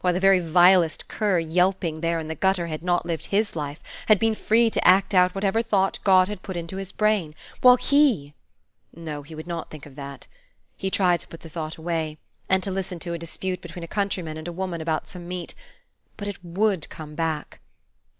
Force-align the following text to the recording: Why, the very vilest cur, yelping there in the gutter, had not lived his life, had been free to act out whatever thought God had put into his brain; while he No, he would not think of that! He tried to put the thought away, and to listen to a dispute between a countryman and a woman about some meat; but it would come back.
Why, 0.00 0.10
the 0.10 0.18
very 0.18 0.40
vilest 0.40 1.06
cur, 1.06 1.38
yelping 1.38 2.00
there 2.00 2.18
in 2.18 2.26
the 2.26 2.34
gutter, 2.34 2.66
had 2.66 2.82
not 2.82 3.06
lived 3.06 3.26
his 3.26 3.54
life, 3.54 3.80
had 4.06 4.18
been 4.18 4.34
free 4.34 4.70
to 4.70 4.84
act 4.84 5.14
out 5.14 5.36
whatever 5.36 5.62
thought 5.62 6.00
God 6.02 6.26
had 6.26 6.42
put 6.42 6.56
into 6.56 6.78
his 6.78 6.90
brain; 6.90 7.32
while 7.60 7.76
he 7.76 8.34
No, 8.92 9.22
he 9.22 9.36
would 9.36 9.46
not 9.46 9.70
think 9.70 9.86
of 9.86 9.94
that! 9.94 10.26
He 10.76 10.90
tried 10.90 11.20
to 11.20 11.28
put 11.28 11.42
the 11.42 11.48
thought 11.48 11.76
away, 11.76 12.18
and 12.48 12.60
to 12.64 12.72
listen 12.72 12.98
to 12.98 13.12
a 13.12 13.18
dispute 13.20 13.60
between 13.60 13.84
a 13.84 13.86
countryman 13.86 14.36
and 14.36 14.48
a 14.48 14.52
woman 14.52 14.80
about 14.80 15.06
some 15.06 15.28
meat; 15.28 15.54
but 16.16 16.26
it 16.26 16.44
would 16.44 16.88
come 16.88 17.14
back. 17.14 17.60